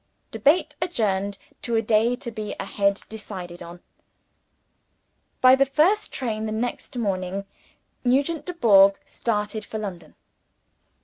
[0.31, 3.81] Debate adjourned to a day to be hereafter decided on.
[5.41, 7.45] By the first train the next morning,
[8.03, 10.15] Nugent Dubourg started for London.